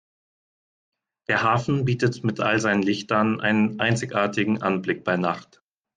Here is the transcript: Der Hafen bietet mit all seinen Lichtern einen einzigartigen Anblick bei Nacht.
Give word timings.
Der 1.27 1.43
Hafen 1.43 1.85
bietet 1.85 2.23
mit 2.23 2.39
all 2.39 2.59
seinen 2.59 2.81
Lichtern 2.81 3.39
einen 3.39 3.79
einzigartigen 3.79 4.63
Anblick 4.63 5.03
bei 5.03 5.15
Nacht. 5.15 5.61